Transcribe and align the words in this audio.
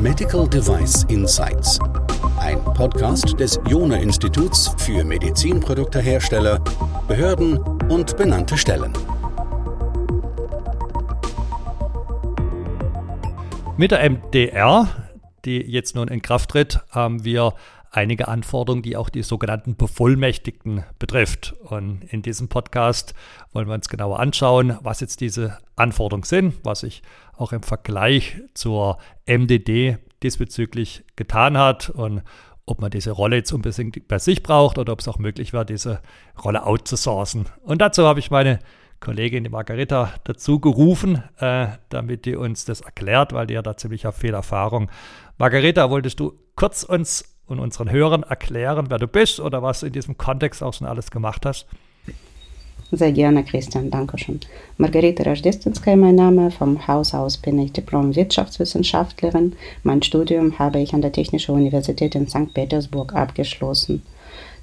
Medical 0.00 0.48
Device 0.48 1.04
Insights. 1.08 1.78
Ein 2.38 2.62
Podcast 2.64 3.38
des 3.38 3.60
Jona 3.68 3.96
Instituts 3.96 4.74
für 4.78 5.04
Medizinproduktehersteller, 5.04 6.58
Behörden 7.06 7.58
und 7.90 8.16
benannte 8.16 8.56
Stellen. 8.56 8.92
Mit 13.76 13.90
der 13.90 14.08
MDR, 14.08 14.88
die 15.44 15.58
jetzt 15.58 15.94
nun 15.94 16.08
in 16.08 16.22
Kraft 16.22 16.50
tritt, 16.50 16.80
haben 16.90 17.24
wir 17.24 17.52
einige 17.90 18.28
Anforderungen, 18.28 18.82
die 18.82 18.96
auch 18.96 19.08
die 19.08 19.22
sogenannten 19.22 19.76
Bevollmächtigten 19.76 20.84
betrifft. 20.98 21.54
Und 21.60 22.04
in 22.04 22.22
diesem 22.22 22.48
Podcast 22.48 23.14
wollen 23.52 23.68
wir 23.68 23.74
uns 23.74 23.88
genauer 23.88 24.20
anschauen, 24.20 24.78
was 24.82 25.00
jetzt 25.00 25.20
diese 25.20 25.58
Anforderungen 25.76 26.24
sind, 26.24 26.54
was 26.62 26.80
sich 26.80 27.02
auch 27.36 27.52
im 27.52 27.62
Vergleich 27.62 28.40
zur 28.54 28.98
MDD 29.26 29.98
diesbezüglich 30.22 31.04
getan 31.16 31.56
hat 31.58 31.90
und 31.90 32.22
ob 32.66 32.80
man 32.80 32.90
diese 32.90 33.10
Rolle 33.10 33.36
jetzt 33.36 33.52
unbedingt 33.52 34.06
bei 34.06 34.18
sich 34.18 34.42
braucht 34.42 34.78
oder 34.78 34.92
ob 34.92 35.00
es 35.00 35.08
auch 35.08 35.18
möglich 35.18 35.52
wäre, 35.52 35.66
diese 35.66 36.00
Rolle 36.44 36.64
outzusourcen. 36.64 37.46
Und 37.62 37.80
dazu 37.80 38.06
habe 38.06 38.20
ich 38.20 38.30
meine 38.30 38.60
Kollegin 39.00 39.44
die 39.44 39.50
Margareta 39.50 40.12
dazu 40.24 40.60
gerufen, 40.60 41.24
äh, 41.38 41.68
damit 41.88 42.26
die 42.26 42.36
uns 42.36 42.66
das 42.66 42.82
erklärt, 42.82 43.32
weil 43.32 43.46
die 43.46 43.54
ja 43.54 43.62
da 43.62 43.76
ziemlich 43.76 44.06
viel 44.12 44.34
Erfahrung. 44.34 44.90
Margareta, 45.38 45.90
wolltest 45.90 46.20
du 46.20 46.38
kurz 46.54 46.84
uns 46.84 47.29
und 47.50 47.58
unseren 47.58 47.90
Hörern 47.90 48.22
erklären, 48.22 48.86
wer 48.88 48.98
du 48.98 49.06
bist 49.06 49.40
oder 49.40 49.62
was 49.62 49.80
du 49.80 49.86
in 49.86 49.92
diesem 49.92 50.16
Kontext 50.16 50.62
auch 50.62 50.74
schon 50.74 50.86
alles 50.86 51.10
gemacht 51.10 51.44
hast? 51.44 51.66
Sehr 52.92 53.12
gerne, 53.12 53.44
Christian, 53.44 53.88
danke 53.90 54.18
schön. 54.18 54.40
Margarete 54.76 55.24
Rajdestenskaya, 55.24 55.96
mein 55.96 56.16
Name. 56.16 56.50
Vom 56.50 56.88
Haus 56.88 57.14
aus 57.14 57.36
bin 57.36 57.58
ich 57.60 57.72
Diplom-Wirtschaftswissenschaftlerin. 57.72 59.54
Mein 59.84 60.02
Studium 60.02 60.58
habe 60.58 60.80
ich 60.80 60.92
an 60.92 61.00
der 61.00 61.12
Technischen 61.12 61.54
Universität 61.54 62.16
in 62.16 62.26
St. 62.26 62.52
Petersburg 62.52 63.14
abgeschlossen. 63.14 64.02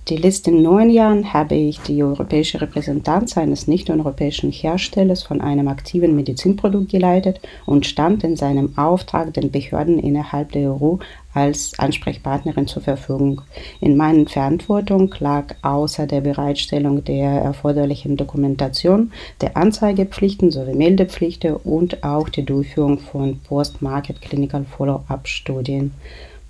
Die 0.09 0.15
letzten 0.15 0.61
neun 0.61 0.89
Jahren 0.89 1.33
habe 1.33 1.55
ich 1.55 1.81
die 1.81 2.01
europäische 2.01 2.61
Repräsentanz 2.61 3.37
eines 3.37 3.67
nicht-europäischen 3.67 4.53
Herstellers 4.53 5.21
von 5.21 5.41
einem 5.41 5.67
aktiven 5.67 6.15
Medizinprodukt 6.15 6.89
geleitet 6.89 7.41
und 7.65 7.85
stand 7.85 8.23
in 8.23 8.37
seinem 8.37 8.77
Auftrag 8.77 9.33
den 9.33 9.51
Behörden 9.51 9.99
innerhalb 9.99 10.53
der 10.53 10.71
EU 10.71 10.95
als 11.33 11.77
Ansprechpartnerin 11.77 12.67
zur 12.67 12.83
Verfügung. 12.83 13.41
In 13.81 13.97
meinen 13.97 14.29
Verantwortung 14.29 15.13
lag 15.19 15.55
außer 15.61 16.07
der 16.07 16.21
Bereitstellung 16.21 17.03
der 17.03 17.41
erforderlichen 17.41 18.15
Dokumentation, 18.15 19.11
der 19.41 19.57
Anzeigepflichten 19.57 20.51
sowie 20.51 20.73
Meldepflichten 20.73 21.57
und 21.57 22.05
auch 22.05 22.29
die 22.29 22.45
Durchführung 22.45 22.99
von 22.99 23.41
Post-Market 23.41 24.21
Clinical 24.21 24.63
Follow-up-Studien. 24.63 25.91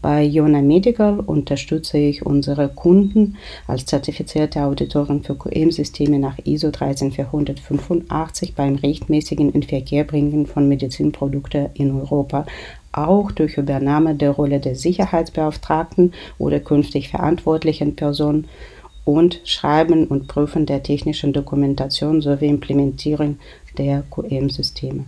Bei 0.08 0.23
Iona 0.23 0.61
Medical 0.61 1.19
unterstütze 1.19 1.97
ich 1.97 2.25
unsere 2.25 2.69
Kunden 2.69 3.36
als 3.67 3.86
zertifizierte 3.86 4.63
Auditorin 4.63 5.22
für 5.22 5.36
QM-Systeme 5.36 6.17
nach 6.17 6.38
ISO 6.45 6.72
13485 6.72 8.55
beim 8.55 8.75
rechtmäßigen 8.75 9.52
Inverkehrbringen 9.52 10.45
von 10.45 10.69
Medizinprodukten 10.69 11.72
in 11.73 11.91
Europa, 11.91 12.45
auch 12.94 13.33
durch 13.33 13.58
Übernahme 13.58 14.16
der 14.16 14.31
Rolle 14.31 14.61
des 14.61 14.81
Sicherheitsbeauftragten 14.81 16.13
oder 16.38 16.61
künftig 16.61 17.09
verantwortlichen 17.09 17.97
Person 17.97 18.45
und 19.03 19.41
Schreiben 19.44 20.08
und 20.08 20.30
Prüfen 20.30 20.66
der 20.66 20.83
technischen 20.83 21.33
Dokumentation 21.33 22.22
sowie 22.22 22.47
Implementierung 22.47 23.39
der 23.78 24.03
QM-Systeme. 24.09 25.03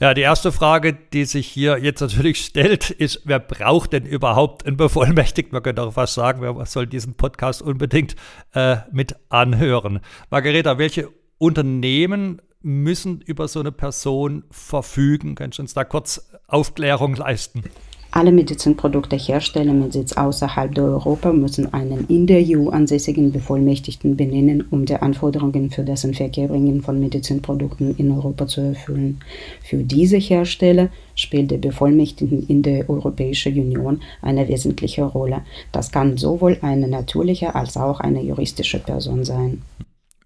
Ja, 0.00 0.14
die 0.14 0.20
erste 0.20 0.52
Frage, 0.52 0.92
die 0.92 1.24
sich 1.24 1.48
hier 1.48 1.78
jetzt 1.78 2.00
natürlich 2.00 2.44
stellt, 2.44 2.90
ist, 2.90 3.22
wer 3.24 3.40
braucht 3.40 3.92
denn 3.92 4.06
überhaupt 4.06 4.64
einen 4.64 4.76
Bevollmächtigten? 4.76 5.52
Man 5.52 5.64
könnte 5.64 5.82
auch 5.82 5.92
fast 5.92 6.14
sagen, 6.14 6.40
wer 6.40 6.64
soll 6.66 6.86
diesen 6.86 7.14
Podcast 7.14 7.62
unbedingt 7.62 8.14
äh, 8.54 8.76
mit 8.92 9.16
anhören? 9.28 9.98
Margareta, 10.30 10.78
welche 10.78 11.08
Unternehmen 11.38 12.40
müssen 12.62 13.20
über 13.22 13.48
so 13.48 13.58
eine 13.58 13.72
Person 13.72 14.44
verfügen? 14.52 15.34
Kannst 15.34 15.58
du 15.58 15.62
uns 15.62 15.74
da 15.74 15.82
kurz 15.82 16.30
Aufklärung 16.46 17.16
leisten? 17.16 17.64
Alle 18.10 18.32
Medizinproduktehersteller 18.32 19.74
mit 19.74 19.92
Sitz 19.92 20.14
außerhalb 20.14 20.74
der 20.74 20.84
Europa 20.84 21.32
müssen 21.32 21.72
einen 21.74 22.06
in 22.08 22.26
der 22.26 22.42
EU 22.42 22.70
ansässigen 22.70 23.32
Bevollmächtigten 23.32 24.16
benennen, 24.16 24.66
um 24.70 24.86
die 24.86 24.96
Anforderungen 24.96 25.70
für 25.70 25.84
das 25.84 26.04
Inverkehrbringen 26.04 26.80
von 26.80 26.98
Medizinprodukten 26.98 27.94
in 27.96 28.10
Europa 28.10 28.46
zu 28.46 28.62
erfüllen. 28.62 29.20
Für 29.62 29.84
diese 29.84 30.16
Hersteller 30.16 30.88
spielt 31.14 31.50
der 31.50 31.58
Bevollmächtigten 31.58 32.46
in 32.48 32.62
der 32.62 32.88
Europäischen 32.88 33.52
Union 33.52 34.00
eine 34.22 34.48
wesentliche 34.48 35.04
Rolle. 35.04 35.42
Das 35.70 35.92
kann 35.92 36.16
sowohl 36.16 36.58
eine 36.62 36.88
natürliche 36.88 37.54
als 37.54 37.76
auch 37.76 38.00
eine 38.00 38.22
juristische 38.22 38.78
Person 38.78 39.24
sein. 39.24 39.62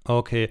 Okay. 0.05 0.51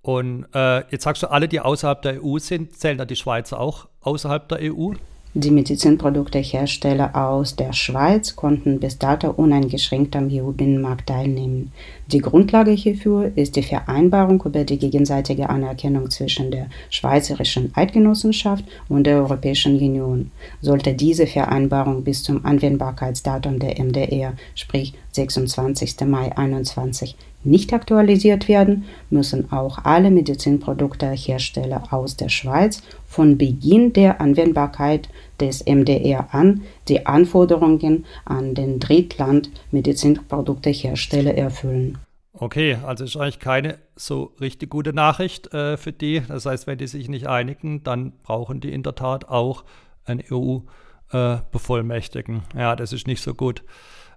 Und 0.00 0.46
äh, 0.54 0.78
jetzt 0.90 1.04
sagst 1.04 1.22
du, 1.24 1.30
alle, 1.30 1.48
die 1.48 1.60
außerhalb 1.60 2.02
der 2.02 2.24
EU 2.24 2.38
sind, 2.38 2.76
zählen 2.76 2.98
da 2.98 3.04
die 3.04 3.16
Schweizer 3.16 3.60
auch 3.60 3.88
außerhalb 4.00 4.48
der 4.48 4.72
EU? 4.72 4.92
Die 5.34 5.50
Medizinproduktehersteller 5.50 7.16
aus 7.16 7.56
der 7.56 7.72
Schweiz 7.72 8.36
konnten 8.36 8.80
bis 8.80 8.98
dato 8.98 9.30
uneingeschränkt 9.30 10.14
am 10.14 10.28
EU-Binnenmarkt 10.30 11.08
teilnehmen. 11.08 11.72
Die 12.08 12.18
Grundlage 12.18 12.72
hierfür 12.72 13.32
ist 13.34 13.56
die 13.56 13.62
Vereinbarung 13.62 14.42
über 14.44 14.64
die 14.64 14.78
gegenseitige 14.78 15.48
Anerkennung 15.48 16.10
zwischen 16.10 16.50
der 16.50 16.66
Schweizerischen 16.90 17.72
Eidgenossenschaft 17.74 18.66
und 18.90 19.04
der 19.04 19.16
Europäischen 19.16 19.76
Union. 19.76 20.30
Sollte 20.60 20.92
diese 20.92 21.26
Vereinbarung 21.26 22.04
bis 22.04 22.22
zum 22.22 22.44
Anwendbarkeitsdatum 22.44 23.58
der 23.58 23.82
MDR, 23.82 24.34
sprich 24.54 24.92
26. 25.12 26.00
Mai 26.06 26.30
2021, 26.30 27.16
nicht 27.44 27.72
aktualisiert 27.72 28.48
werden, 28.48 28.84
müssen 29.10 29.52
auch 29.52 29.84
alle 29.84 30.10
Medizinproduktehersteller 30.10 31.92
aus 31.92 32.16
der 32.16 32.28
Schweiz 32.28 32.82
von 33.06 33.36
Beginn 33.36 33.92
der 33.92 34.20
Anwendbarkeit 34.20 35.08
des 35.40 35.64
MDR 35.66 36.32
an 36.32 36.62
die 36.88 37.06
Anforderungen 37.06 38.04
an 38.24 38.54
den 38.54 38.78
Drittland 38.78 39.50
Medizinproduktehersteller 39.70 41.34
erfüllen. 41.34 41.98
Okay, 42.34 42.78
also 42.84 43.04
ist 43.04 43.16
eigentlich 43.16 43.40
keine 43.40 43.78
so 43.94 44.32
richtig 44.40 44.70
gute 44.70 44.94
Nachricht 44.94 45.52
äh, 45.52 45.76
für 45.76 45.92
die. 45.92 46.22
Das 46.26 46.46
heißt, 46.46 46.66
wenn 46.66 46.78
die 46.78 46.86
sich 46.86 47.08
nicht 47.08 47.26
einigen, 47.26 47.84
dann 47.84 48.12
brauchen 48.22 48.60
die 48.60 48.72
in 48.72 48.82
der 48.82 48.94
Tat 48.94 49.28
auch 49.28 49.64
einen 50.04 50.22
EU-Bevollmächtigen. 50.30 52.44
Äh, 52.54 52.60
ja, 52.60 52.74
das 52.74 52.94
ist 52.94 53.06
nicht 53.06 53.22
so 53.22 53.34
gut. 53.34 53.62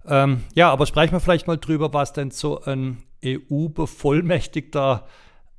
Ähm, 0.07 0.43
ja, 0.53 0.71
aber 0.71 0.85
sprechen 0.85 1.13
wir 1.13 1.19
vielleicht 1.19 1.47
mal 1.47 1.57
drüber, 1.57 1.93
was 1.93 2.13
denn 2.13 2.31
so 2.31 2.61
ein 2.61 3.03
EU-Bevollmächtigter 3.23 5.07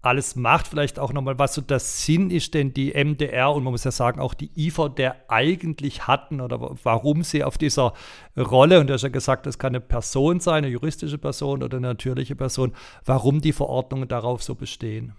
alles 0.06 0.36
macht. 0.36 0.68
Vielleicht 0.68 0.98
auch 0.98 1.12
nochmal, 1.12 1.38
was 1.38 1.54
so 1.54 1.60
der 1.60 1.80
Sinn 1.80 2.30
ist, 2.30 2.54
denn 2.54 2.72
die 2.72 2.92
MDR 2.92 3.52
und 3.52 3.64
man 3.64 3.72
muss 3.72 3.84
ja 3.84 3.90
sagen, 3.90 4.20
auch 4.20 4.34
die 4.34 4.50
IFA, 4.56 4.88
der 4.88 5.16
eigentlich 5.28 6.06
hatten 6.06 6.40
oder 6.40 6.60
warum 6.82 7.22
sie 7.22 7.44
auf 7.44 7.58
dieser 7.58 7.92
Rolle, 8.36 8.80
und 8.80 8.86
du 8.86 8.94
hast 8.94 9.02
ja 9.02 9.08
gesagt, 9.08 9.46
das 9.46 9.58
kann 9.58 9.70
eine 9.70 9.80
Person 9.80 10.40
sein, 10.40 10.64
eine 10.64 10.68
juristische 10.68 11.18
Person 11.18 11.62
oder 11.62 11.78
eine 11.78 11.88
natürliche 11.88 12.36
Person, 12.36 12.72
warum 13.04 13.40
die 13.40 13.52
Verordnungen 13.52 14.08
darauf 14.08 14.42
so 14.42 14.54
bestehen. 14.54 15.12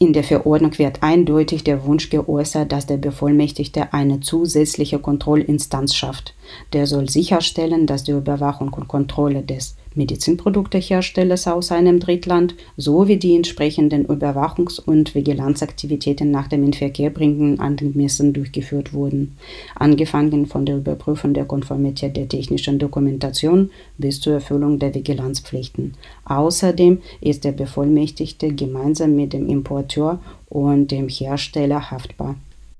In 0.00 0.12
der 0.12 0.22
Verordnung 0.22 0.78
wird 0.78 1.02
eindeutig 1.02 1.64
der 1.64 1.84
Wunsch 1.84 2.08
geäußert, 2.08 2.70
dass 2.70 2.86
der 2.86 2.98
Bevollmächtigte 2.98 3.92
eine 3.92 4.20
zusätzliche 4.20 5.00
Kontrollinstanz 5.00 5.96
schafft. 5.96 6.34
Der 6.72 6.86
soll 6.86 7.08
sicherstellen, 7.08 7.88
dass 7.88 8.04
die 8.04 8.12
Überwachung 8.12 8.72
und 8.72 8.86
Kontrolle 8.86 9.42
des 9.42 9.76
Medizinprodukteherstellers 9.98 11.46
aus 11.46 11.70
einem 11.70 12.00
Drittland 12.00 12.54
sowie 12.76 13.18
die 13.18 13.36
entsprechenden 13.36 14.06
Überwachungs- 14.06 14.80
und 14.80 15.14
Vigilanzaktivitäten 15.14 16.30
nach 16.30 16.48
dem 16.48 16.64
Inverkehrbringen 16.64 17.60
angemessen 17.60 18.32
durchgeführt 18.32 18.94
wurden, 18.94 19.36
angefangen 19.74 20.46
von 20.46 20.64
der 20.64 20.76
Überprüfung 20.76 21.34
der 21.34 21.44
Konformität 21.44 22.16
der 22.16 22.28
technischen 22.28 22.78
Dokumentation 22.78 23.70
bis 23.98 24.20
zur 24.20 24.34
Erfüllung 24.34 24.78
der 24.78 24.94
Vigilanzpflichten. 24.94 25.94
Außerdem 26.24 27.02
ist 27.20 27.44
der 27.44 27.52
Bevollmächtigte 27.52 28.54
gemeinsam 28.54 29.14
mit 29.14 29.32
dem 29.32 29.48
Importeur 29.48 30.20
und 30.48 30.90
dem 30.90 31.08
Hersteller 31.08 31.90
haftbar. 31.90 32.36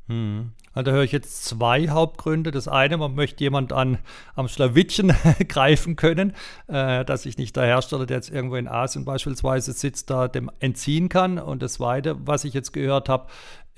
Hm. 0.08 0.52
Da 0.74 0.90
höre 0.90 1.02
ich 1.02 1.12
jetzt 1.12 1.44
zwei 1.44 1.88
Hauptgründe. 1.88 2.50
Das 2.50 2.68
eine, 2.68 2.96
man 2.96 3.14
möchte 3.14 3.42
jemand 3.42 3.72
an, 3.72 3.98
am 4.34 4.48
Schlawittchen 4.48 5.12
greifen 5.48 5.96
können, 5.96 6.34
äh, 6.68 7.04
dass 7.04 7.22
sich 7.22 7.38
nicht 7.38 7.56
der 7.56 7.64
Hersteller, 7.64 8.06
der 8.06 8.18
jetzt 8.18 8.30
irgendwo 8.30 8.56
in 8.56 8.68
Asien 8.68 9.04
beispielsweise 9.04 9.72
sitzt, 9.72 10.10
da 10.10 10.28
dem 10.28 10.50
entziehen 10.60 11.08
kann. 11.08 11.38
Und 11.38 11.62
das 11.62 11.74
zweite, 11.74 12.16
was 12.26 12.44
ich 12.44 12.54
jetzt 12.54 12.72
gehört 12.72 13.08
habe, 13.08 13.26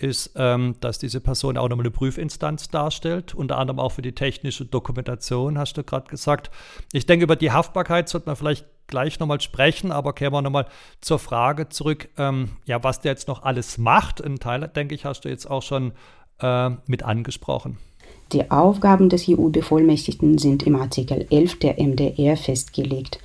ist, 0.02 0.32
ähm, 0.36 0.76
dass 0.80 0.98
diese 0.98 1.20
Person 1.20 1.56
auch 1.56 1.68
nochmal 1.68 1.84
eine 1.84 1.90
Prüfinstanz 1.90 2.68
darstellt, 2.68 3.34
unter 3.34 3.58
anderem 3.58 3.78
auch 3.78 3.92
für 3.92 4.02
die 4.02 4.14
technische 4.14 4.64
Dokumentation, 4.64 5.58
hast 5.58 5.76
du 5.76 5.84
gerade 5.84 6.08
gesagt. 6.08 6.50
Ich 6.92 7.06
denke, 7.06 7.24
über 7.24 7.36
die 7.36 7.52
Haftbarkeit 7.52 8.08
sollte 8.08 8.26
man 8.26 8.36
vielleicht 8.36 8.66
gleich 8.86 9.20
nochmal 9.20 9.40
sprechen, 9.40 9.92
aber 9.92 10.12
kehren 10.12 10.32
wir 10.32 10.42
nochmal 10.42 10.66
zur 11.00 11.18
Frage 11.18 11.68
zurück, 11.68 12.08
ähm, 12.18 12.56
ja, 12.64 12.82
was 12.82 13.00
der 13.00 13.12
jetzt 13.12 13.28
noch 13.28 13.42
alles 13.42 13.78
macht. 13.78 14.22
Ein 14.22 14.38
Teil, 14.38 14.66
denke 14.68 14.94
ich, 14.94 15.04
hast 15.04 15.24
du 15.24 15.28
jetzt 15.28 15.48
auch 15.48 15.62
schon 15.62 15.92
äh, 16.40 16.70
mit 16.86 17.02
angesprochen. 17.02 17.78
Die 18.32 18.50
Aufgaben 18.50 19.08
des 19.08 19.28
EU-Bevollmächtigten 19.28 20.38
sind 20.38 20.62
im 20.62 20.76
Artikel 20.76 21.26
11 21.30 21.58
der 21.58 21.82
MDR 21.82 22.36
festgelegt. 22.36 23.18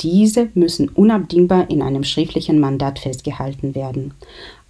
Diese 0.00 0.48
müssen 0.54 0.88
unabdingbar 0.88 1.68
in 1.68 1.82
einem 1.82 2.04
schriftlichen 2.04 2.60
Mandat 2.60 2.98
festgehalten 3.00 3.74
werden. 3.74 4.14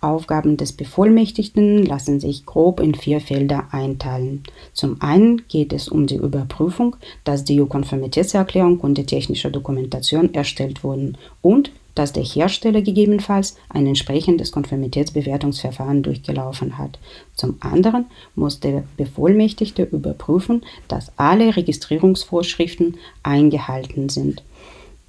Aufgaben 0.00 0.56
des 0.56 0.72
Bevollmächtigten 0.72 1.84
lassen 1.84 2.20
sich 2.20 2.44
grob 2.44 2.80
in 2.80 2.94
vier 2.94 3.20
Felder 3.20 3.68
einteilen. 3.70 4.42
Zum 4.72 5.00
einen 5.00 5.42
geht 5.48 5.72
es 5.72 5.88
um 5.88 6.06
die 6.06 6.16
Überprüfung, 6.16 6.96
dass 7.22 7.44
die 7.44 7.60
EU-Konformitätserklärung 7.60 8.80
und 8.80 8.98
die 8.98 9.06
technische 9.06 9.50
Dokumentation 9.50 10.34
erstellt 10.34 10.82
wurden 10.82 11.16
und 11.40 11.70
dass 11.94 12.12
der 12.12 12.22
Hersteller 12.22 12.82
gegebenenfalls 12.82 13.56
ein 13.68 13.86
entsprechendes 13.86 14.52
Konformitätsbewertungsverfahren 14.52 16.02
durchgelaufen 16.02 16.78
hat. 16.78 16.98
Zum 17.34 17.56
anderen 17.60 18.06
muss 18.34 18.60
der 18.60 18.84
Bevollmächtigte 18.96 19.84
überprüfen, 19.84 20.62
dass 20.88 21.12
alle 21.16 21.56
Registrierungsvorschriften 21.56 22.98
eingehalten 23.22 24.08
sind. 24.08 24.42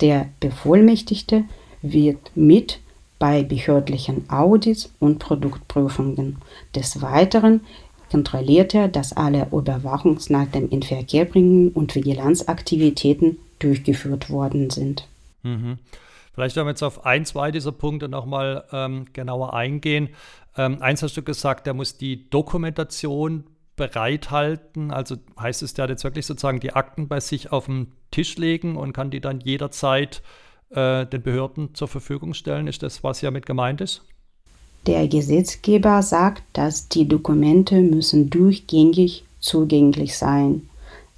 Der 0.01 0.29
Bevollmächtigte 0.39 1.45
wird 1.81 2.31
mit 2.35 2.79
bei 3.19 3.43
behördlichen 3.43 4.29
Audits 4.29 4.91
und 4.99 5.19
Produktprüfungen. 5.19 6.37
Des 6.75 7.01
Weiteren 7.01 7.61
kontrolliert 8.11 8.75
er, 8.75 8.89
dass 8.89 9.13
alle 9.13 9.47
Überwachungsnachten 9.51 10.69
in 10.69 10.83
Verkehr 10.83 11.25
bringen 11.25 11.69
und 11.69 11.95
Vigilanzaktivitäten 11.95 13.37
durchgeführt 13.59 14.29
worden 14.29 14.69
sind. 14.69 15.07
Mhm. 15.43 15.77
Vielleicht 16.33 16.55
werden 16.55 16.67
wir 16.67 16.71
jetzt 16.71 16.83
auf 16.83 17.05
ein, 17.05 17.25
zwei 17.25 17.51
dieser 17.51 17.71
Punkte 17.71 18.09
nochmal 18.09 18.65
ähm, 18.71 19.05
genauer 19.13 19.53
eingehen. 19.53 20.09
Ähm, 20.57 20.81
eins 20.81 21.03
hast 21.03 21.15
du 21.15 21.21
gesagt, 21.21 21.67
er 21.67 21.73
muss 21.73 21.97
die 21.97 22.29
Dokumentation 22.29 23.45
bereithalten. 23.75 24.91
Also 24.91 25.15
heißt 25.39 25.63
es, 25.63 25.73
der 25.73 25.83
hat 25.83 25.89
jetzt 25.89 26.03
wirklich 26.03 26.25
sozusagen 26.25 26.59
die 26.59 26.73
Akten 26.73 27.07
bei 27.07 27.19
sich 27.19 27.51
auf 27.51 27.65
dem 27.65 27.87
Tisch 28.11 28.37
legen 28.37 28.75
und 28.75 28.93
kann 28.93 29.11
die 29.11 29.21
dann 29.21 29.39
jederzeit 29.41 30.21
äh, 30.69 31.05
den 31.05 31.21
Behörden 31.21 31.73
zur 31.75 31.87
Verfügung 31.87 32.33
stellen. 32.33 32.67
Ist 32.67 32.83
das, 32.83 33.03
was 33.03 33.19
hier 33.19 33.31
mit 33.31 33.45
gemeint 33.45 33.81
ist? 33.81 34.03
Der 34.85 35.07
Gesetzgeber 35.07 36.01
sagt, 36.01 36.43
dass 36.53 36.89
die 36.89 37.07
Dokumente 37.07 37.75
müssen 37.75 38.29
durchgängig 38.29 39.23
zugänglich 39.39 40.17
sein. 40.17 40.69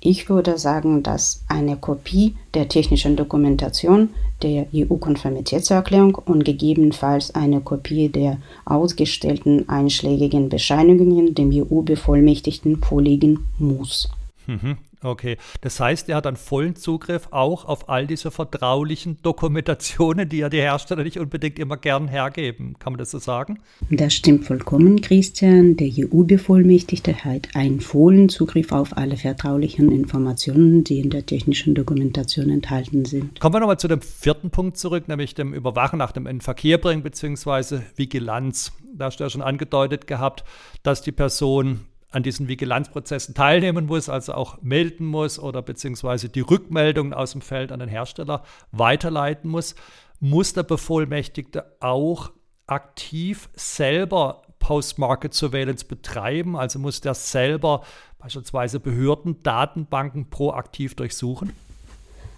Ich 0.07 0.30
würde 0.30 0.60
sagen, 0.60 1.02
dass 1.02 1.44
eine 1.48 1.78
Kopie 1.78 2.36
der 2.54 2.69
technischen 2.69 3.16
Dokumentation 3.16 4.10
der 4.44 4.68
EU-Konformitätserklärung 4.72 6.13
und 6.13 6.46
gegebenenfalls 6.46 7.34
eine 7.34 7.60
Kopie 7.60 8.10
der 8.10 8.38
ausgestellten 8.66 9.68
einschlägigen 9.68 10.50
Bescheinigungen 10.50 11.34
dem 11.34 11.50
EU-Bevollmächtigten 11.52 12.84
vorliegen 12.84 13.48
muss. 13.57 14.12
Mhm. 14.46 14.78
Okay, 15.06 15.38
das 15.62 15.80
heißt, 15.80 16.10
er 16.10 16.16
hat 16.16 16.25
dann 16.25 16.36
vollen 16.36 16.75
Zugriff 16.75 17.28
auch 17.30 17.66
auf 17.66 17.90
all 17.90 18.07
diese 18.07 18.31
vertraulichen 18.31 19.18
Dokumentationen, 19.22 20.28
die 20.28 20.38
ja 20.38 20.50
die 20.50 20.57
Hersteller 20.60 21.04
nicht 21.04 21.19
unbedingt 21.19 21.60
immer 21.60 21.78
gern 21.78 22.07
hergeben. 22.07 22.75
Kann 22.80 22.94
man 22.94 22.98
das 22.98 23.12
so 23.12 23.19
sagen? 23.19 23.60
Das 23.92 24.16
stimmt 24.16 24.46
vollkommen, 24.46 25.02
Christian. 25.02 25.78
Der 25.78 25.90
EU-Bevollmächtigte 25.96 27.24
hat 27.24 27.50
einen 27.56 27.81
vollen 27.81 28.30
Zugriff 28.30 28.72
auf 28.72 28.98
alle 28.98 29.16
vertraulichen 29.16 29.92
Informationen, 29.92 30.84
die 30.84 31.00
in 31.02 31.12
der 31.12 31.25
technischen 31.25 31.75
Dokumentation 31.75 32.50
enthalten 32.50 33.06
sind. 33.06 33.40
Kommen 33.40 33.54
wir 33.54 33.60
nochmal 33.60 33.80
zu 33.80 33.88
dem 33.88 34.02
vierten 34.02 34.50
Punkt 34.50 34.78
zurück, 34.78 35.07
nämlich 35.07 35.36
dem 35.36 35.54
Überwachen 35.54 36.00
nach 36.00 36.13
dem 36.13 36.42
Verkehr 36.42 36.80
bringen 36.80 37.04
bzw. 37.04 37.81
Vigilanz. 37.96 38.72
Da 38.96 39.06
hast 39.06 39.19
du 39.19 39.25
ja 39.25 39.30
schon 39.30 39.44
angedeutet 39.44 40.07
gehabt, 40.07 40.44
dass 40.81 41.04
die 41.04 41.12
Person 41.12 41.81
an 42.15 42.23
diesen 42.23 42.47
Vigilanzprozessen 42.47 43.35
teilnehmen 43.35 43.88
muss, 43.88 44.07
also 44.07 44.33
auch 44.33 44.62
melden 44.62 45.06
muss 45.06 45.38
oder 45.38 45.62
beziehungsweise 45.62 46.29
die 46.29 46.39
Rückmeldungen 46.39 47.13
aus 47.13 47.33
dem 47.33 47.41
Feld 47.41 47.73
an 47.73 47.79
den 47.81 47.89
Hersteller 47.89 48.44
weiterleiten 48.71 49.51
muss, 49.51 49.75
muss 50.21 50.53
der 50.53 50.63
Bevollmächtigte 50.63 51.75
auch 51.81 52.31
aktiv 52.67 53.50
selber 53.53 54.44
Post-Market 54.59 55.33
Surveillance 55.33 55.85
betreiben, 55.85 56.56
also 56.56 56.79
muss 56.79 57.01
der 57.01 57.13
selber 57.13 57.83
beispielsweise 58.18 58.79
Behörden, 58.79 59.44
Datenbanken 59.44 60.29
proaktiv 60.29 60.95
durchsuchen? 60.95 61.51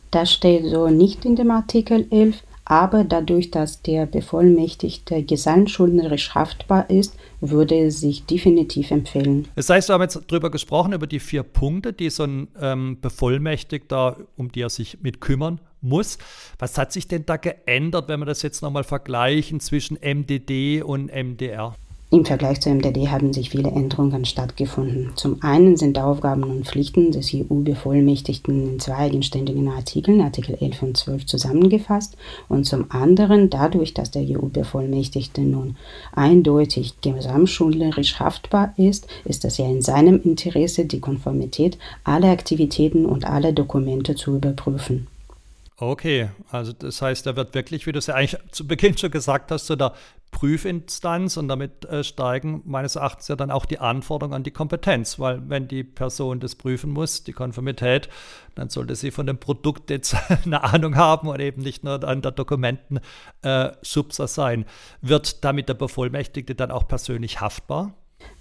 Das 0.10 0.34
steht 0.34 0.66
so 0.66 0.88
nicht 0.88 1.24
in 1.24 1.36
dem 1.36 1.52
Artikel 1.52 2.08
11, 2.10 2.42
aber 2.70 3.06
dadurch, 3.06 3.50
dass 3.50 3.82
der 3.82 4.06
Bevollmächtigte 4.06 5.24
gesamtschuldnerisch 5.24 6.36
haftbar 6.36 6.90
ist, 6.90 7.16
würde 7.40 7.80
es 7.80 8.02
sich 8.02 8.26
definitiv 8.26 8.92
empfehlen. 8.92 9.48
Das 9.56 9.70
heißt, 9.70 9.88
wir 9.88 9.94
haben 9.94 10.02
jetzt 10.02 10.20
darüber 10.28 10.52
gesprochen, 10.52 10.92
über 10.92 11.08
die 11.08 11.22
vier 11.22 11.44
Punkte, 11.44 11.94
die 11.94 12.10
so 12.10 12.24
ein 12.24 12.50
ähm, 12.60 12.98
Bevollmächtigter, 13.00 14.18
um 14.36 14.52
die 14.52 14.62
er 14.62 14.70
sich 14.70 14.98
mit 15.02 15.22
kümmern 15.22 15.62
muss. 15.80 16.18
Was 16.60 16.78
hat 16.78 16.92
sich 16.92 17.08
denn 17.08 17.26
da 17.26 17.38
geändert, 17.38 18.10
wenn 18.10 18.20
wir 18.20 18.26
das 18.26 18.42
jetzt 18.42 18.62
nochmal 18.62 18.84
vergleichen 18.84 19.62
zwischen 19.62 19.98
MDD 20.02 20.82
und 20.82 21.10
MDR? 21.10 21.74
Im 22.10 22.24
Vergleich 22.24 22.62
zur 22.62 22.74
MDD 22.74 23.10
haben 23.10 23.34
sich 23.34 23.50
viele 23.50 23.70
Änderungen 23.70 24.24
stattgefunden. 24.24 25.12
Zum 25.18 25.44
einen 25.44 25.76
sind 25.76 26.00
Aufgaben 26.00 26.46
und 26.46 26.66
Pflichten 26.66 27.12
des 27.12 27.34
EU-Bevollmächtigten 27.34 28.76
in 28.76 28.80
zwei 28.80 28.96
eigenständigen 28.96 29.68
Artikeln, 29.68 30.22
Artikel 30.22 30.56
11 30.58 30.84
und 30.84 30.96
12, 30.96 31.26
zusammengefasst 31.26 32.16
und 32.48 32.64
zum 32.64 32.90
anderen 32.92 33.50
dadurch, 33.50 33.94
dass 33.94 34.10
der 34.10 34.22
EU-Bevollmächtigte 34.22 35.42
nun 35.42 35.76
eindeutig 36.14 36.94
gesamtschuldnerisch 37.02 38.22
haftbar 38.22 38.74
ist, 38.78 39.08
ist 39.26 39.44
es 39.44 39.58
ja 39.58 39.66
in 39.66 39.82
seinem 39.82 40.22
Interesse, 40.24 40.86
die 40.86 41.02
Konformität 41.02 41.78
aller 42.06 42.32
Aktivitäten 42.32 43.06
und 43.06 43.26
aller 43.26 43.52
Dokumente 43.52 44.16
zu 44.16 44.38
überprüfen. 44.38 45.08
Okay, 45.80 46.30
also 46.50 46.74
das 46.74 47.04
heißt, 47.04 47.28
er 47.28 47.36
wird 47.36 47.54
wirklich, 47.54 47.86
wie 47.86 47.92
du 47.92 48.00
es 48.00 48.08
ja 48.08 48.16
eigentlich 48.16 48.42
zu 48.52 48.66
Beginn 48.66 48.98
schon 48.98 49.12
gesagt 49.12 49.52
hast, 49.52 49.68
zu 49.68 49.76
der 49.76 49.94
Prüfinstanz 50.32 51.38
und 51.38 51.48
damit 51.48 51.86
äh, 51.86 52.04
steigen 52.04 52.62
meines 52.66 52.96
Erachtens 52.96 53.28
ja 53.28 53.36
dann 53.36 53.50
auch 53.50 53.66
die 53.66 53.80
Anforderungen 53.80 54.36
an 54.36 54.44
die 54.44 54.52
Kompetenz, 54.52 55.20
weil 55.20 55.50
wenn 55.50 55.68
die 55.68 55.84
Person 55.84 56.40
das 56.40 56.56
prüfen 56.56 56.92
muss, 56.92 57.24
die 57.24 57.34
Konformität, 57.34 58.10
dann 58.56 58.70
sollte 58.70 58.96
sie 58.96 59.12
von 59.12 59.26
dem 59.26 59.40
Produkt 59.40 59.90
jetzt 59.90 60.16
eine 60.46 60.64
Ahnung 60.64 60.96
haben 60.96 61.28
und 61.28 61.40
eben 61.40 61.62
nicht 61.62 61.84
nur 61.84 62.04
an 62.04 62.22
der 62.22 62.32
Dokumenten 62.32 63.00
äh, 63.42 63.70
sein. 63.82 64.66
Wird 65.02 65.44
damit 65.44 65.70
der 65.70 65.74
Bevollmächtigte 65.74 66.56
dann 66.56 66.72
auch 66.72 66.88
persönlich 66.88 67.42
haftbar? 67.42 67.94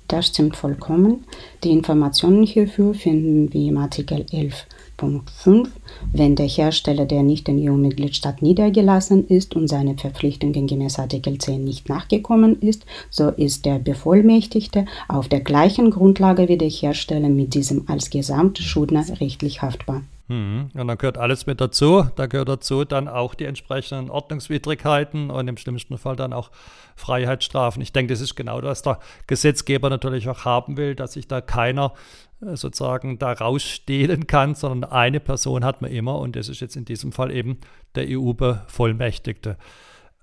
Das 0.09 0.29
stimmt 0.29 0.57
vollkommen. 0.57 1.25
Die 1.65 1.71
Informationen 1.71 2.45
hierfür 2.45 2.95
finden 2.95 3.53
wir 3.53 3.69
im 3.69 3.79
Artikel 3.79 4.25
11 4.31 4.67
Punkt 4.97 5.31
5. 5.31 5.69
Wenn 6.13 6.37
der 6.37 6.47
Hersteller 6.47 7.05
der 7.05 7.23
nicht 7.23 7.49
in 7.49 7.69
EU-Mitgliedstaat 7.69 8.41
niedergelassen 8.41 9.27
ist 9.27 9.55
und 9.55 9.69
seine 9.69 9.97
Verpflichtungen 9.97 10.67
gemäß 10.67 10.99
Artikel 10.99 11.39
10 11.39 11.63
nicht 11.63 11.89
nachgekommen 11.89 12.61
ist, 12.61 12.87
so 13.11 13.29
ist 13.29 13.67
der 13.67 13.79
Bevollmächtigte 13.79 14.87
auf 15.09 15.29
der 15.29 15.41
gleichen 15.41 15.91
Grundlage 15.91 16.49
wie 16.49 16.59
der 16.59 16.71
Hersteller 16.71 17.29
mit 17.29 17.55
diesem 17.55 17.85
als 17.89 18.11
Gesamtschuldner 18.11 19.05
rechtlich 19.21 19.63
haftbar. 19.63 20.03
Mhm. 20.29 20.71
Und 20.75 20.89
dann 20.89 20.99
gehört 20.99 21.19
alles 21.19 21.47
mit 21.47 21.61
dazu. 21.61 22.07
Da 22.17 22.27
gehört 22.27 22.49
dazu 22.49 22.85
dann 22.85 23.09
auch 23.09 23.35
die 23.35 23.45
entsprechenden 23.45 24.11
Ordnungswidrigkeiten 24.11 25.31
und 25.31 25.49
im 25.49 25.57
schlimmsten 25.57 25.99
Fall 25.99 26.17
dann 26.17 26.33
auch 26.33 26.51
Freiheitsstrafen. 26.97 27.81
Ich 27.83 27.93
denke, 27.93 28.13
das 28.13 28.21
ist 28.21 28.35
genau 28.35 28.61
das, 28.61 28.79
was 28.79 28.83
der 28.83 28.99
Gesetzgeber 29.27 29.89
natürlich 29.89 30.29
auch 30.29 30.45
haben 30.45 30.77
will, 30.77 30.95
dass 30.95 31.13
sich 31.13 31.29
da 31.29 31.41
keiner 31.41 31.93
äh, 32.41 32.57
sozusagen 32.57 33.19
da 33.19 33.33
rausstehlen 33.33 34.27
kann, 34.27 34.55
sondern 34.55 34.91
eine 34.91 35.21
Person 35.21 35.65
hat 35.65 35.81
man 35.81 35.91
immer 35.91 36.19
und 36.19 36.37
das 36.37 36.49
ist 36.49 36.61
jetzt 36.61 36.77
in 36.77 36.85
diesem 36.85 37.13
Fall 37.13 37.31
eben 37.31 37.59
der 37.95 38.07
EU-Bevollmächtigte. 38.09 39.57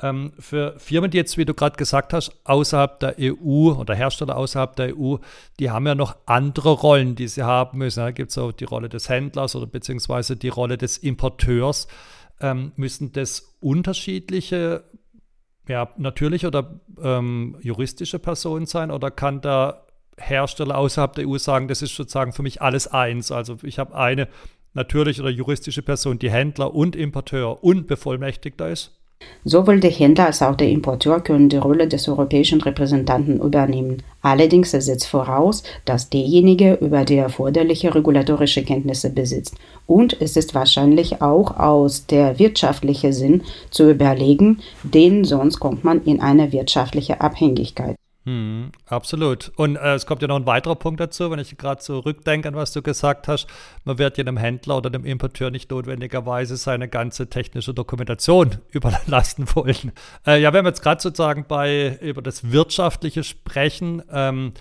Ähm, 0.04 0.34
für 0.38 0.78
Firmen, 0.80 1.12
die 1.12 1.18
jetzt, 1.18 1.38
wie 1.38 1.46
du 1.46 1.54
gerade 1.54 1.78
gesagt 1.78 2.12
hast, 2.12 2.34
außerhalb 2.44 3.00
der 3.00 3.16
EU 3.18 3.72
oder 3.72 3.96
Hersteller 3.96 4.36
außerhalb 4.36 4.76
der 4.76 4.98
EU, 4.98 5.16
die 5.62 5.72
haben 5.72 5.88
ja 5.88 5.96
noch 5.96 6.18
andere 6.26 6.72
Rollen, 6.72 7.16
die 7.16 7.30
sie 7.30 7.44
haben 7.44 7.78
müssen. 7.78 8.02
Da 8.02 8.12
gibt 8.12 8.32
es 8.32 8.38
auch 8.38 8.52
die 8.52 8.66
Rolle 8.66 8.90
des 8.90 9.08
Händlers 9.08 9.56
oder 9.56 9.66
beziehungsweise 9.66 10.36
die 10.36 10.50
Rolle 10.50 10.78
des 10.78 10.98
Importeurs. 10.98 11.88
Ähm, 12.42 12.74
müssen 12.76 13.14
das 13.14 13.56
unterschiedliche, 13.62 14.84
ja, 15.70 15.90
natürliche 15.96 16.48
oder 16.48 16.82
ähm, 17.02 17.56
juristische 17.62 18.20
Personen 18.20 18.66
sein 18.66 18.92
oder 18.92 19.10
kann 19.10 19.40
da 19.40 19.88
Hersteller 20.18 20.78
außerhalb 20.78 21.14
der 21.14 21.30
EU 21.30 21.38
sagen, 21.38 21.70
das 21.70 21.82
ist 21.82 21.96
sozusagen 21.96 22.34
für 22.34 22.44
mich 22.44 22.62
alles 22.62 22.88
eins. 22.88 23.32
Also 23.32 23.56
ich 23.64 23.80
habe 23.80 23.96
eine 23.96 24.28
natürliche 24.74 25.22
oder 25.22 25.32
juristische 25.32 25.82
Person, 25.82 26.20
die 26.20 26.30
Händler 26.30 26.74
und 26.74 26.98
Importeur 26.98 27.64
und 27.64 27.88
Bevollmächtigter 27.88 28.68
ist. 28.70 29.00
Sowohl 29.46 29.80
der 29.80 29.92
Händler 29.92 30.28
als 30.28 30.42
auch 30.42 30.56
der 30.56 30.70
Importeur 30.70 31.20
können 31.20 31.50
die 31.50 31.58
Rolle 31.58 31.88
des 31.88 32.08
europäischen 32.08 32.62
Repräsentanten 32.62 33.42
übernehmen. 33.42 34.02
Allerdings 34.22 34.72
setzt 34.72 35.08
voraus, 35.08 35.64
dass 35.84 36.10
derjenige 36.10 36.76
über 36.76 37.04
die 37.04 37.18
erforderliche 37.18 37.94
regulatorische 37.94 38.64
Kenntnisse 38.64 39.10
besitzt. 39.10 39.56
Und 39.86 40.16
es 40.22 40.38
ist 40.38 40.56
wahrscheinlich 40.56 41.22
auch 41.22 41.58
aus 41.60 42.06
der 42.06 42.40
wirtschaftlichen 42.40 43.12
Sinn 43.12 43.42
zu 43.70 43.92
überlegen, 43.92 44.60
denn 44.84 45.26
sonst 45.26 45.60
kommt 45.60 45.84
man 45.84 46.04
in 46.06 46.22
eine 46.22 46.54
wirtschaftliche 46.54 47.20
Abhängigkeit. 47.20 47.98
Hm, 48.26 48.72
absolut. 48.86 49.52
Und 49.58 49.76
äh, 49.76 49.96
es 49.96 50.06
kommt 50.06 50.22
ja 50.22 50.30
noch 50.30 50.38
ein 50.38 50.46
weiterer 50.46 50.76
Punkt 50.76 51.02
dazu, 51.02 51.30
wenn 51.30 51.40
ich 51.40 51.58
gerade 51.58 51.82
zurückdenke 51.82 52.48
an 52.48 52.56
was 52.56 52.72
du 52.72 52.82
gesagt 52.82 53.28
hast. 53.28 53.48
Man 53.84 53.98
wird 53.98 54.18
ja 54.18 54.24
dem 54.24 54.38
Händler 54.38 54.78
oder 54.78 54.90
dem 54.90 55.04
Importeur 55.04 55.52
nicht 55.52 55.70
notwendigerweise 55.72 56.56
seine 56.56 56.88
ganze 56.88 57.30
technische 57.30 57.74
Dokumentation 57.74 58.60
überlassen 58.72 59.46
wollen. 59.54 59.92
Äh, 60.26 60.42
ja, 60.42 60.54
wenn 60.54 60.64
wir 60.64 60.70
jetzt 60.70 60.82
gerade 60.82 61.02
sozusagen 61.02 61.46
bei 61.48 61.98
über 62.02 62.22
das 62.22 62.52
Wirtschaftliche 62.52 63.26
sprechen, 63.26 64.02
ähm, 64.10 64.54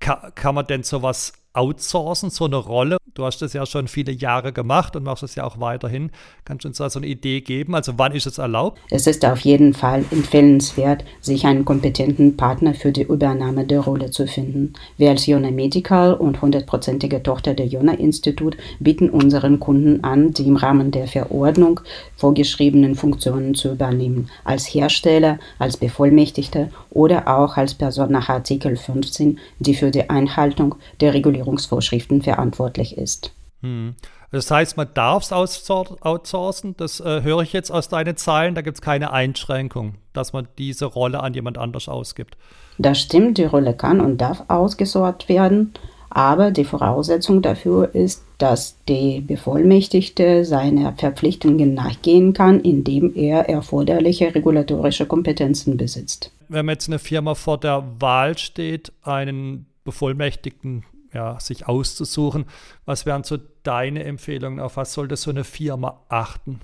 kann, 0.00 0.34
kann 0.34 0.56
man 0.56 0.66
denn 0.66 0.82
sowas 0.82 1.32
outsourcen, 1.52 2.30
so 2.30 2.44
eine 2.44 2.56
Rolle? 2.56 2.96
Du 3.14 3.24
hast 3.24 3.42
das 3.42 3.52
ja 3.52 3.66
schon 3.66 3.88
viele 3.88 4.12
Jahre 4.12 4.52
gemacht 4.52 4.94
und 4.94 5.02
machst 5.02 5.22
es 5.22 5.34
ja 5.34 5.44
auch 5.44 5.58
weiterhin. 5.58 6.10
Kannst 6.44 6.64
du 6.64 6.68
uns 6.68 6.78
da 6.78 6.88
so 6.88 7.00
eine 7.00 7.08
Idee 7.08 7.40
geben? 7.40 7.74
Also 7.74 7.94
wann 7.96 8.12
ist 8.12 8.26
es 8.26 8.38
erlaubt? 8.38 8.78
Es 8.90 9.06
ist 9.06 9.24
auf 9.24 9.40
jeden 9.40 9.74
Fall 9.74 10.04
empfehlenswert, 10.10 11.04
sich 11.20 11.44
einen 11.44 11.64
kompetenten 11.64 12.36
Partner 12.36 12.74
für 12.74 12.92
die 12.92 13.02
Übernahme 13.02 13.66
der 13.66 13.80
Rolle 13.80 14.10
zu 14.10 14.26
finden. 14.26 14.74
Wir 14.96 15.10
als 15.10 15.26
Jona 15.26 15.50
Medical 15.50 16.14
und 16.14 16.40
hundertprozentige 16.40 17.22
Tochter 17.22 17.54
der 17.54 17.66
Jona 17.66 17.94
Institut 17.94 18.56
bieten 18.78 19.10
unseren 19.10 19.58
Kunden 19.58 20.04
an, 20.04 20.32
die 20.32 20.46
im 20.46 20.56
Rahmen 20.56 20.92
der 20.92 21.08
Verordnung 21.08 21.80
vorgeschriebenen 22.16 22.94
Funktionen 22.94 23.54
zu 23.54 23.72
übernehmen. 23.72 24.30
Als 24.44 24.66
Hersteller, 24.66 25.38
als 25.58 25.76
Bevollmächtigte 25.76 26.70
oder 26.90 27.26
auch 27.26 27.56
als 27.56 27.74
Person 27.74 28.12
nach 28.12 28.28
Artikel 28.28 28.76
15, 28.76 29.38
die 29.58 29.74
für 29.74 29.90
die 29.90 30.08
Einhaltung 30.08 30.76
der 31.00 31.14
Regulierungsvorschriften 31.40 32.22
verantwortlich 32.22 32.96
ist. 32.96 33.32
Hm. 33.62 33.94
Das 34.32 34.50
heißt, 34.50 34.76
man 34.76 34.88
darf 34.94 35.24
es 35.24 35.32
outsourcen, 35.32 36.76
das 36.76 37.00
äh, 37.00 37.22
höre 37.22 37.42
ich 37.42 37.52
jetzt 37.52 37.70
aus 37.70 37.88
deinen 37.88 38.16
Zahlen, 38.16 38.54
da 38.54 38.62
gibt 38.62 38.76
es 38.76 38.80
keine 38.80 39.12
Einschränkung, 39.12 39.94
dass 40.12 40.32
man 40.32 40.46
diese 40.56 40.86
Rolle 40.86 41.20
an 41.20 41.34
jemand 41.34 41.58
anders 41.58 41.88
ausgibt. 41.88 42.36
Das 42.78 43.00
stimmt, 43.00 43.38
die 43.38 43.44
Rolle 43.44 43.74
kann 43.74 44.00
und 44.00 44.18
darf 44.18 44.44
ausgesorgt 44.46 45.28
werden, 45.28 45.74
aber 46.10 46.52
die 46.52 46.64
Voraussetzung 46.64 47.42
dafür 47.42 47.94
ist, 47.94 48.24
dass 48.38 48.76
der 48.88 49.20
Bevollmächtigte 49.20 50.44
seiner 50.44 50.94
Verpflichtungen 50.96 51.74
nachgehen 51.74 52.32
kann, 52.32 52.60
indem 52.60 53.14
er 53.14 53.48
erforderliche 53.48 54.34
regulatorische 54.34 55.06
Kompetenzen 55.06 55.76
besitzt. 55.76 56.32
Wenn 56.48 56.68
jetzt 56.68 56.88
eine 56.88 57.00
Firma 57.00 57.34
vor 57.34 57.58
der 57.58 57.84
Wahl 57.98 58.38
steht, 58.38 58.92
einen 59.02 59.66
Bevollmächtigten 59.84 60.84
ja, 61.12 61.38
sich 61.40 61.66
auszusuchen. 61.66 62.46
Was 62.84 63.06
wären 63.06 63.24
so 63.24 63.38
deine 63.62 64.04
Empfehlungen? 64.04 64.60
Auf 64.60 64.76
was 64.76 64.92
sollte 64.92 65.16
so 65.16 65.30
eine 65.30 65.44
Firma 65.44 66.04
achten? 66.08 66.60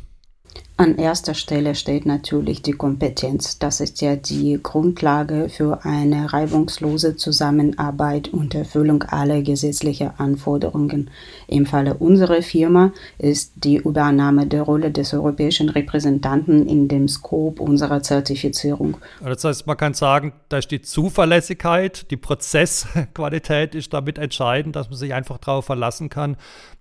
An 0.79 0.99
erster 0.99 1.33
Stelle 1.33 1.75
steht 1.75 2.05
natürlich 2.05 2.61
die 2.61 2.73
Kompetenz. 2.73 3.59
Das 3.59 3.81
ist 3.81 4.03
ja 4.03 4.15
die 4.15 4.61
Grundlage 4.63 5.49
für 5.49 5.87
eine 5.87 6.35
reibungslose 6.35 7.17
Zusammenarbeit 7.17 8.29
und 8.29 8.55
Erfüllung 8.55 9.03
aller 9.05 9.41
gesetzlichen 9.41 10.11
Anforderungen. 10.19 11.11
Im 11.49 11.65
Falle 11.65 11.95
unserer 11.95 12.43
Firma 12.43 12.93
ist 13.17 13.53
die 13.57 13.77
Übernahme 13.77 14.47
der 14.47 14.65
Rolle 14.65 14.91
des 14.91 15.15
europäischen 15.15 15.71
Repräsentanten 15.71 16.69
in 16.69 16.89
dem 16.89 17.09
Scope 17.09 17.63
unserer 17.63 18.03
Zertifizierung. 18.03 18.99
Das 19.25 19.45
heißt, 19.45 19.67
man 19.67 19.79
kann 19.79 19.95
sagen, 19.95 20.35
da 20.51 20.61
die 20.61 20.83
Zuverlässigkeit, 20.83 22.11
die 22.11 22.19
Prozessqualität 22.19 23.75
ist 23.75 23.95
damit 23.95 24.19
entscheidend, 24.19 24.77
dass 24.77 24.91
man 24.91 24.99
sich 24.99 25.15
einfach 25.15 25.39
darauf 25.39 25.65
verlassen 25.65 26.11
kann, 26.11 26.37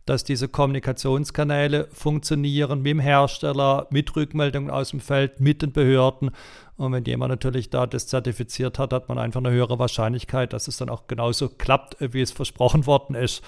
dass 0.05 0.23
diese 0.23 0.47
Kommunikationskanäle 0.47 1.87
funktionieren 1.91 2.81
mit 2.81 2.91
dem 2.91 2.99
Hersteller, 2.99 3.87
mit 3.89 4.15
Rückmeldungen 4.15 4.69
aus 4.69 4.91
dem 4.91 4.99
Feld, 4.99 5.39
mit 5.39 5.61
den 5.61 5.71
Behörden. 5.71 6.31
Und 6.77 6.91
wenn 6.91 7.05
jemand 7.05 7.31
natürlich 7.31 7.69
da 7.69 7.87
das 7.87 8.07
zertifiziert 8.07 8.77
hat, 8.77 8.93
hat 8.93 9.09
man 9.09 9.17
einfach 9.17 9.39
eine 9.39 9.51
höhere 9.51 9.79
Wahrscheinlichkeit, 9.79 10.53
dass 10.53 10.67
es 10.67 10.77
dann 10.77 10.89
auch 10.89 11.07
genauso 11.07 11.49
klappt, 11.49 11.97
wie 11.99 12.21
es 12.21 12.31
versprochen 12.31 12.85
worden 12.85 13.15
ist. 13.15 13.43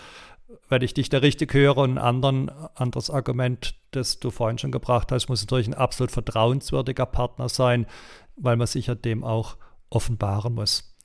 Wenn 0.69 0.81
ich 0.81 0.93
dich 0.93 1.09
da 1.09 1.19
richtig 1.19 1.53
höre 1.53 1.77
und 1.77 1.91
ein 1.91 1.97
anderen, 1.97 2.49
anderes 2.73 3.09
Argument, 3.09 3.75
das 3.91 4.19
du 4.19 4.31
vorhin 4.31 4.57
schon 4.57 4.71
gebracht 4.71 5.11
hast, 5.11 5.27
muss 5.29 5.41
natürlich 5.41 5.67
ein 5.67 5.73
absolut 5.73 6.11
vertrauenswürdiger 6.11 7.05
Partner 7.05 7.49
sein, 7.49 7.85
weil 8.37 8.55
man 8.55 8.67
sich 8.67 8.87
ja 8.87 8.95
dem 8.95 9.23
auch 9.23 9.57
offenbaren 9.89 10.55
muss. 10.55 10.95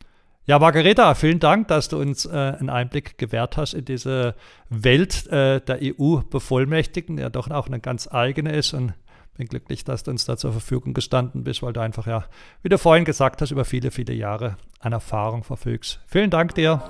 Ja, 0.44 0.58
Margareta, 0.58 1.14
vielen 1.14 1.38
Dank, 1.38 1.68
dass 1.68 1.88
du 1.88 2.00
uns 2.00 2.26
äh, 2.26 2.30
einen 2.30 2.68
Einblick 2.68 3.16
gewährt 3.16 3.56
hast 3.56 3.74
in 3.74 3.84
diese 3.84 4.34
Welt 4.68 5.28
äh, 5.28 5.60
der 5.60 5.78
EU-Bevollmächtigten, 5.80 7.16
die 7.16 7.22
ja 7.22 7.30
doch 7.30 7.48
auch 7.48 7.68
eine 7.68 7.78
ganz 7.78 8.08
eigene 8.10 8.52
ist. 8.52 8.72
Und 8.72 8.92
bin 9.36 9.46
glücklich, 9.46 9.84
dass 9.84 10.02
du 10.02 10.10
uns 10.10 10.24
da 10.24 10.36
zur 10.36 10.52
Verfügung 10.52 10.94
gestanden 10.94 11.44
bist, 11.44 11.62
weil 11.62 11.72
du 11.72 11.80
einfach 11.80 12.06
ja, 12.06 12.24
wie 12.62 12.68
du 12.68 12.76
vorhin 12.76 13.04
gesagt 13.04 13.40
hast, 13.40 13.50
über 13.50 13.64
viele, 13.64 13.90
viele 13.90 14.14
Jahre 14.14 14.56
an 14.80 14.92
Erfahrung 14.92 15.44
verfügst. 15.44 16.00
Vielen 16.06 16.30
Dank 16.30 16.54
dir. 16.54 16.82